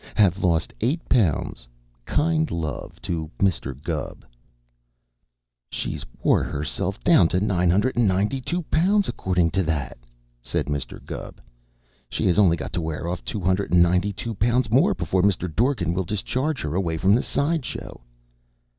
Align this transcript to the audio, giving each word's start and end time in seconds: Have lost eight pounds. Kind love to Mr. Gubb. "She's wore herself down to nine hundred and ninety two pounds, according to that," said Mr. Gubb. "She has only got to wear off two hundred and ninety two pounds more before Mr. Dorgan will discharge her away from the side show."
Have 0.15 0.43
lost 0.43 0.73
eight 0.81 1.07
pounds. 1.09 1.67
Kind 2.05 2.49
love 2.49 2.99
to 3.03 3.29
Mr. 3.37 3.79
Gubb. 3.79 4.25
"She's 5.69 6.03
wore 6.23 6.41
herself 6.41 6.99
down 7.03 7.27
to 7.27 7.39
nine 7.39 7.69
hundred 7.69 7.95
and 7.97 8.07
ninety 8.07 8.41
two 8.41 8.63
pounds, 8.71 9.07
according 9.07 9.51
to 9.51 9.63
that," 9.65 9.99
said 10.41 10.65
Mr. 10.65 11.05
Gubb. 11.05 11.39
"She 12.09 12.25
has 12.25 12.39
only 12.39 12.57
got 12.57 12.73
to 12.73 12.81
wear 12.81 13.07
off 13.07 13.23
two 13.23 13.41
hundred 13.41 13.69
and 13.73 13.83
ninety 13.83 14.11
two 14.11 14.33
pounds 14.33 14.71
more 14.71 14.95
before 14.95 15.21
Mr. 15.21 15.55
Dorgan 15.55 15.93
will 15.93 16.03
discharge 16.03 16.61
her 16.63 16.73
away 16.73 16.97
from 16.97 17.13
the 17.13 17.21
side 17.21 17.63
show." 17.63 18.01